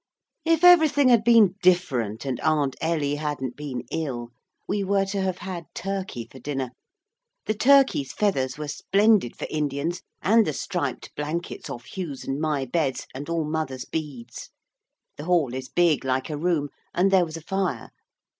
If 0.45 0.63
everything 0.63 1.09
had 1.09 1.23
been 1.23 1.57
different, 1.61 2.25
and 2.25 2.39
Aunt 2.39 2.75
Ellie 2.81 3.17
hadn't 3.17 3.55
been 3.55 3.83
ill, 3.91 4.31
we 4.67 4.83
were 4.83 5.05
to 5.05 5.21
have 5.21 5.37
had 5.37 5.65
turkey 5.75 6.25
for 6.25 6.39
dinner. 6.39 6.71
The 7.45 7.53
turkey's 7.53 8.11
feathers 8.11 8.57
were 8.57 8.67
splendid 8.67 9.35
for 9.37 9.45
Indians, 9.51 10.01
and 10.23 10.43
the 10.47 10.53
striped 10.53 11.13
blankets 11.15 11.69
off 11.69 11.85
Hugh's 11.95 12.25
and 12.25 12.41
my 12.41 12.65
beds, 12.65 13.05
and 13.13 13.29
all 13.29 13.43
mother's 13.47 13.85
beads. 13.85 14.49
The 15.17 15.25
hall 15.25 15.53
is 15.53 15.69
big 15.69 16.03
like 16.03 16.31
a 16.31 16.35
room, 16.37 16.69
and 16.95 17.11
there 17.11 17.23
was 17.23 17.37
a 17.37 17.41
fire. 17.43 17.91